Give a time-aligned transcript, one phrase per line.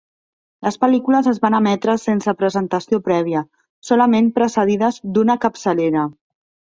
[0.67, 3.43] Les pel·lícules es van emetre sense presentació prèvia,
[3.91, 6.07] solament precedides d'una capçalera.